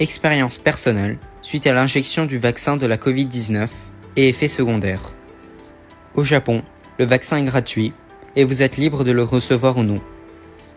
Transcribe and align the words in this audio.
Expérience 0.00 0.56
personnelle 0.56 1.18
suite 1.42 1.66
à 1.66 1.74
l'injection 1.74 2.24
du 2.24 2.38
vaccin 2.38 2.78
de 2.78 2.86
la 2.86 2.96
Covid-19 2.96 3.68
et 4.16 4.30
effets 4.30 4.48
secondaires. 4.48 5.12
Au 6.14 6.24
Japon, 6.24 6.62
le 6.98 7.04
vaccin 7.04 7.36
est 7.36 7.44
gratuit 7.44 7.92
et 8.34 8.44
vous 8.44 8.62
êtes 8.62 8.78
libre 8.78 9.04
de 9.04 9.12
le 9.12 9.22
recevoir 9.22 9.76
ou 9.76 9.82
non. 9.82 10.00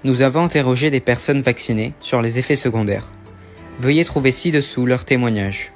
Nous 0.04 0.24
avons 0.24 0.44
interrogé 0.44 0.92
des 0.92 1.00
personnes 1.00 1.42
vaccinées 1.42 1.94
sur 2.02 2.22
les 2.22 2.38
effets 2.38 2.58
secondaires. 2.58 3.14
Veuillez 3.80 4.04
trouver 4.04 4.34
ci-dessous 4.34 4.86
leur 4.86 5.06
témoignage. 5.06 5.72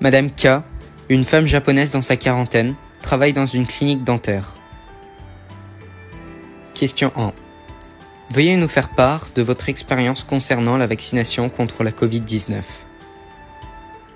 Madame 0.00 0.32
K, 0.32 0.64
une 1.08 1.24
femme 1.24 1.46
japonaise 1.46 1.92
dans 1.92 2.02
sa 2.02 2.16
quarantaine, 2.16 2.74
travaille 3.02 3.32
dans 3.32 3.46
une 3.46 3.68
clinique 3.68 4.02
dentaire. 4.02 4.56
Question 6.74 7.12
1. 7.14 7.32
Veuillez 8.30 8.56
nous 8.56 8.68
faire 8.68 8.90
part 8.90 9.28
de 9.34 9.40
votre 9.40 9.70
expérience 9.70 10.22
concernant 10.22 10.76
la 10.76 10.86
vaccination 10.86 11.48
contre 11.48 11.82
la 11.82 11.92
Covid-19. 11.92 12.60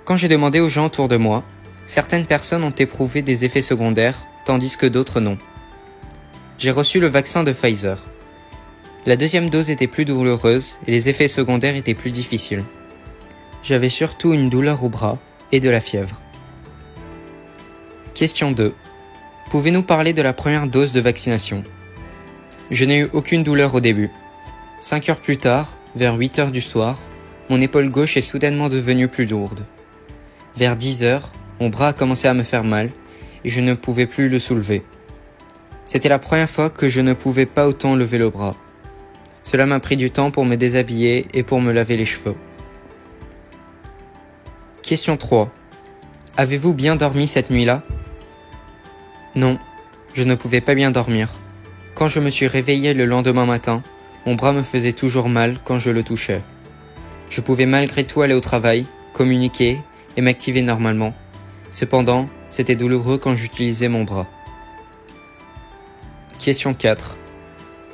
Quand 0.05 0.17
j'ai 0.17 0.29
demandé 0.29 0.61
aux 0.61 0.69
gens 0.69 0.87
autour 0.87 1.09
de 1.09 1.17
moi, 1.17 1.43
certaines 1.87 2.27
personnes 2.27 2.63
ont 2.63 2.71
éprouvé 2.71 3.23
des 3.23 3.47
effets 3.47 3.63
secondaires, 3.63 4.27
tandis 4.45 4.77
que 4.77 4.85
d'autres 4.85 5.21
non. 5.21 5.39
J'ai 6.59 6.71
reçu 6.71 7.01
le 7.01 7.07
vaccin 7.07 7.43
de 7.43 7.53
Pfizer. 7.53 7.99
La 9.07 9.17
deuxième 9.17 9.49
dose 9.49 9.71
était 9.71 9.87
plus 9.87 10.05
douloureuse 10.05 10.79
et 10.87 10.91
les 10.91 11.09
effets 11.09 11.27
secondaires 11.27 11.75
étaient 11.75 11.95
plus 11.95 12.11
difficiles. 12.11 12.65
J'avais 13.63 13.89
surtout 13.89 14.35
une 14.35 14.51
douleur 14.51 14.85
au 14.85 14.91
bras 14.91 15.19
et 15.53 15.61
de 15.61 15.71
la 15.71 15.81
fièvre. 15.81 16.21
Question 18.13 18.53
2. 18.53 18.75
Pouvez-nous 19.49 19.83
parler 19.83 20.13
de 20.13 20.23
la 20.23 20.35
première 20.35 20.67
dose 20.67 20.93
de 20.93 21.01
vaccination? 21.01 21.65
Je 22.71 22.85
n'ai 22.85 22.99
eu 22.99 23.09
aucune 23.13 23.43
douleur 23.43 23.75
au 23.75 23.81
début. 23.81 24.11
Cinq 24.81 25.09
heures 25.09 25.21
plus 25.21 25.37
tard, 25.37 25.77
vers 25.95 26.15
8 26.15 26.39
heures 26.39 26.51
du 26.51 26.61
soir, 26.61 26.99
mon 27.51 27.61
épaule 27.61 27.91
gauche 27.91 28.17
est 28.17 28.23
soudainement 28.23 28.69
devenue 28.69 29.09
plus 29.09 29.27
lourde. 29.27 29.67
Vers 30.57 30.77
10 30.77 31.05
heures, 31.05 31.33
mon 31.61 31.69
bras 31.69 31.89
a 31.89 31.93
commencé 31.93 32.29
à 32.29 32.35
me 32.35 32.43
faire 32.43 32.65
mal 32.65 32.91
et 33.45 33.49
je 33.49 33.61
ne 33.61 33.75
pouvais 33.75 34.07
plus 34.07 34.29
le 34.29 34.39
soulever. 34.39 34.83
C'était 35.87 36.09
la 36.09 36.19
première 36.19 36.49
fois 36.49 36.71
que 36.71 36.89
je 36.89 37.01
ne 37.01 37.13
pouvais 37.13 37.47
pas 37.47 37.67
autant 37.67 37.95
lever 37.95 38.19
le 38.19 38.31
bras. 38.31 38.57
Cela 39.43 39.67
m'a 39.67 39.81
pris 39.81 39.97
du 39.97 40.11
temps 40.11 40.31
pour 40.31 40.45
me 40.45 40.57
déshabiller 40.57 41.27
et 41.35 41.43
pour 41.43 41.61
me 41.61 41.73
laver 41.73 41.97
les 41.97 42.07
cheveux. 42.07 42.37
Question 44.83 45.17
3. 45.17 45.51
Avez-vous 46.37 46.73
bien 46.73 46.97
dormi 46.97 47.29
cette 47.29 47.51
nuit-là? 47.51 47.83
Non, 49.35 49.59
je 50.15 50.23
ne 50.23 50.35
pouvais 50.35 50.61
pas 50.61 50.75
bien 50.75 50.91
dormir. 50.91 51.29
Quand 52.03 52.09
je 52.09 52.19
me 52.19 52.31
suis 52.31 52.49
réveillé 52.49 52.95
le 52.95 53.07
lendemain 53.07 53.47
matin, 53.47 53.81
mon 54.27 54.35
bras 54.35 54.53
me 54.53 54.65
faisait 54.65 54.93
toujours 54.93 55.29
mal 55.29 55.59
quand 55.65 55.79
je 55.79 55.91
le 55.91 56.03
touchais. 56.03 56.43
Je 57.31 57.41
pouvais 57.41 57.65
malgré 57.65 58.03
tout 58.03 58.23
aller 58.23 58.35
au 58.35 58.41
travail, 58.41 58.87
communiquer 59.13 59.79
et 60.17 60.21
m'activer 60.21 60.63
normalement. 60.63 61.15
Cependant, 61.71 62.29
c'était 62.51 62.75
douloureux 62.75 63.19
quand 63.19 63.37
j'utilisais 63.37 63.87
mon 63.87 64.03
bras. 64.03 64.27
Question 66.41 66.75
4. 66.75 67.17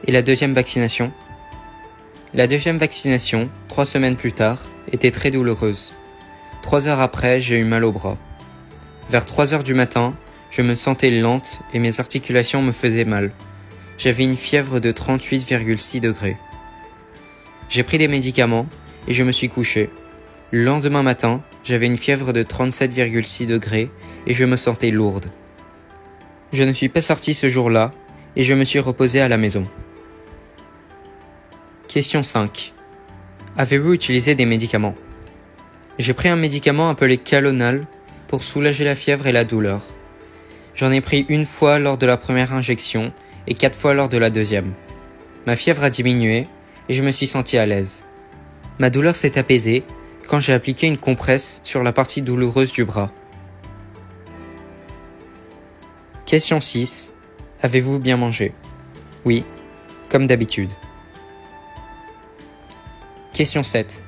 Et 0.07 0.13
la 0.13 0.23
deuxième 0.23 0.55
vaccination? 0.55 1.13
La 2.33 2.47
deuxième 2.47 2.79
vaccination, 2.79 3.51
trois 3.69 3.85
semaines 3.85 4.17
plus 4.17 4.33
tard, 4.33 4.63
était 4.91 5.11
très 5.11 5.31
douloureuse. 5.31 5.93
Trois 6.63 6.89
heures 6.89 7.01
après, 7.01 7.43
j'ai 7.43 7.59
eu 7.59 7.65
mal 7.65 7.85
au 7.85 7.93
bras. 7.93 8.17
Vers 9.11 9.27
3 9.27 9.53
heures 9.53 9.65
du 9.65 9.75
matin, 9.75 10.15
je 10.51 10.63
me 10.63 10.75
sentais 10.75 11.11
lente 11.11 11.61
et 11.75 11.79
mes 11.79 12.01
articulations 12.01 12.63
me 12.63 12.73
faisaient 12.73 13.05
mal. 13.05 13.33
J'avais 13.99 14.23
une 14.23 14.37
fièvre 14.37 14.79
de 14.79 14.93
38,6 14.93 15.99
degrés. 15.99 16.37
J'ai 17.69 17.83
pris 17.83 17.99
des 17.99 18.07
médicaments 18.07 18.69
et 19.09 19.13
je 19.13 19.25
me 19.25 19.33
suis 19.33 19.49
couché. 19.49 19.91
Le 20.53 20.63
lendemain 20.63 21.03
matin, 21.03 21.43
j'avais 21.65 21.87
une 21.87 21.99
fièvre 21.99 22.33
de 22.33 22.45
37,6 22.45 23.47
degrés 23.47 23.91
et 24.29 24.35
je 24.35 24.45
me 24.45 24.57
sentais 24.57 24.93
lourde. 24.93 25.27
Je 26.53 26.63
ne 26.63 26.73
suis 26.73 26.89
pas 26.89 27.01
sorti 27.01 27.35
ce 27.35 27.49
jour-là 27.49 27.93
et 28.37 28.45
je 28.45 28.55
me 28.55 28.65
suis 28.65 28.79
reposé 28.79 29.21
à 29.21 29.27
la 29.27 29.37
maison. 29.37 29.65
Question 31.89 32.23
5. 32.23 32.73
Avez-vous 33.57 33.95
utilisé 33.95 34.37
des 34.37 34.47
médicaments? 34.47 34.95
J'ai 35.99 36.15
pris 36.15 36.29
un 36.29 36.37
médicament 36.37 36.89
appelé 36.89 37.19
Calonal 37.19 37.83
pour 38.29 38.45
soulager 38.45 38.85
la 38.85 38.95
fièvre 38.95 39.27
et 39.27 39.33
la 39.33 39.45
douleur. 39.45 39.81
J'en 40.77 40.93
ai 40.93 41.01
pris 41.01 41.27
une 41.29 41.47
fois 41.47 41.81
lors 41.81 41.99
de 41.99 42.07
la 42.07 42.17
première 42.17 42.53
injection 42.53 43.13
et 43.49 43.55
quatre 43.55 43.77
fois 43.77 43.95
lors 43.95 44.09
de 44.09 44.19
la 44.19 44.31
deuxième. 44.31 44.75
Ma 45.47 45.57
fièvre 45.57 45.83
a 45.83 45.91
diminué 45.91 46.47
et 46.89 46.95
je 46.95 47.03
me 47.03 47.11
suis 47.11 47.27
senti 47.27 47.57
à 47.59 47.67
l'aise. 47.67 48.05
Ma 48.79 48.91
douleur 48.91 49.17
s'est 49.17 49.39
apaisée 49.39 49.83
quand 50.29 50.39
j'ai 50.39 50.53
appliqué 50.53 50.87
une 50.87 50.99
compresse 50.99 51.61
sur 51.65 51.83
la 51.83 51.93
partie 51.93 52.23
douloureuse 52.23 52.73
du 52.73 52.85
bras. 52.85 53.11
Question 56.27 56.61
6. 56.61 57.15
Avez-vous 57.63 57.99
bien 57.99 58.19
mangé? 58.19 58.53
Oui, 59.25 59.45
comme 60.11 60.27
d'habitude. 60.27 60.71
Question 63.33 63.63
7. 63.63 64.03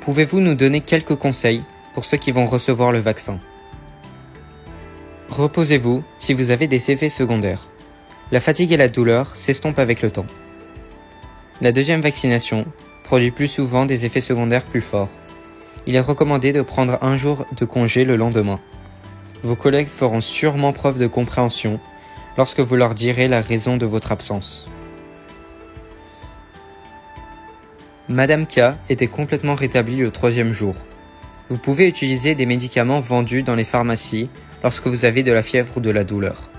Pouvez-vous 0.00 0.40
nous 0.40 0.54
donner 0.54 0.80
quelques 0.80 1.16
conseils 1.16 1.62
pour 1.92 2.06
ceux 2.06 2.16
qui 2.16 2.32
vont 2.32 2.46
recevoir 2.46 2.90
le 2.90 3.00
vaccin? 3.00 3.38
Reposez-vous 5.28 6.02
si 6.18 6.32
vous 6.32 6.50
avez 6.50 6.66
des 6.66 6.90
effets 6.90 7.10
secondaires. 7.10 7.68
La 8.30 8.40
fatigue 8.40 8.72
et 8.72 8.76
la 8.76 8.88
douleur 8.88 9.34
s'estompent 9.36 9.78
avec 9.78 10.02
le 10.02 10.10
temps. 10.10 10.26
La 11.62 11.72
deuxième 11.72 12.02
vaccination 12.02 12.66
produit 13.02 13.30
plus 13.30 13.48
souvent 13.48 13.86
des 13.86 14.04
effets 14.04 14.20
secondaires 14.20 14.66
plus 14.66 14.82
forts. 14.82 15.08
Il 15.86 15.96
est 15.96 16.00
recommandé 16.00 16.52
de 16.52 16.60
prendre 16.60 16.98
un 17.02 17.16
jour 17.16 17.46
de 17.56 17.64
congé 17.64 18.04
le 18.04 18.16
lendemain. 18.16 18.60
Vos 19.42 19.56
collègues 19.56 19.88
feront 19.88 20.20
sûrement 20.20 20.74
preuve 20.74 20.98
de 20.98 21.06
compréhension 21.06 21.80
lorsque 22.36 22.60
vous 22.60 22.76
leur 22.76 22.94
direz 22.94 23.28
la 23.28 23.40
raison 23.40 23.78
de 23.78 23.86
votre 23.86 24.12
absence. 24.12 24.70
Madame 28.10 28.46
K 28.46 28.74
était 28.90 29.06
complètement 29.06 29.54
rétablie 29.54 29.96
le 29.96 30.10
troisième 30.10 30.52
jour. 30.52 30.74
Vous 31.48 31.58
pouvez 31.58 31.88
utiliser 31.88 32.34
des 32.34 32.46
médicaments 32.46 33.00
vendus 33.00 33.42
dans 33.42 33.54
les 33.54 33.64
pharmacies 33.64 34.28
lorsque 34.62 34.86
vous 34.86 35.06
avez 35.06 35.22
de 35.22 35.32
la 35.32 35.42
fièvre 35.42 35.78
ou 35.78 35.80
de 35.80 35.90
la 35.90 36.04
douleur. 36.04 36.50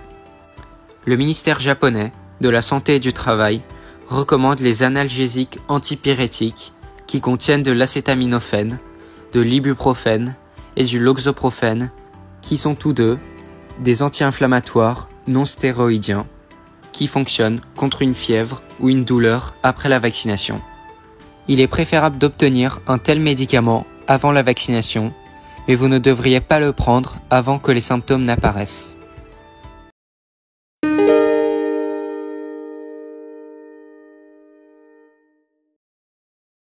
Le 1.06 1.16
ministère 1.16 1.60
japonais 1.60 2.12
de 2.42 2.50
la 2.50 2.62
Santé 2.62 2.96
et 2.96 3.00
du 3.00 3.14
Travail 3.14 3.62
recommande 4.10 4.60
les 4.60 4.84
analgésiques 4.84 5.60
antipyrétiques 5.68 6.74
qui 7.08 7.22
contiennent 7.22 7.64
de 7.64 7.72
l'acétaminophène, 7.72 8.80
de 9.34 9.40
l'ibuprofène 9.40 10.36
et 10.76 10.84
du 10.84 11.00
loxoprofène 11.00 11.92
qui 12.42 12.58
sont 12.58 12.76
tous 12.76 12.94
deux 12.94 13.18
des 13.80 14.04
anti-inflammatoires 14.04 15.10
non 15.28 15.46
stéroïdiens 15.46 16.28
qui 16.92 17.08
fonctionnent 17.08 17.62
contre 17.76 18.02
une 18.02 18.16
fièvre 18.16 18.62
ou 18.80 18.90
une 18.90 19.06
douleur 19.06 19.56
après 19.64 19.90
la 19.90 20.00
vaccination. 20.00 20.60
Il 21.48 21.62
est 21.62 21.68
préférable 21.68 22.18
d'obtenir 22.18 22.82
un 22.88 22.98
tel 22.98 23.20
médicament 23.20 23.86
avant 24.08 24.32
la 24.32 24.44
vaccination 24.44 25.14
mais 25.68 25.76
vous 25.76 25.88
ne 25.88 26.00
devriez 26.00 26.42
pas 26.42 26.60
le 26.60 26.74
prendre 26.74 27.18
avant 27.30 27.60
que 27.60 27.72
les 27.72 27.82
symptômes 27.82 28.26
n'apparaissent. 28.26 28.99